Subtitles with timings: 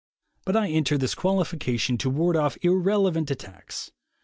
[0.45, 3.91] But I enter this qualification to ward off irrelevant attacks.